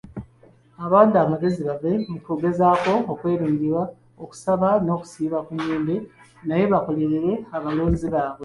Abawadde 0.83 1.17
amagezi 1.21 1.61
bave 1.67 1.91
mu 2.09 2.17
kugezaako 2.25 2.93
okwerungiya, 3.11 3.81
okusaba 4.23 4.69
n'okusiiba 4.85 5.39
ku 5.45 5.51
nnyimbe 5.57 5.95
naye 6.47 6.63
bakolere 6.73 7.21
abalonzi 7.57 8.07
baabwe. 8.15 8.39